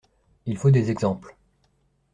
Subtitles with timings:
[0.47, 1.37] Il faut des exemples.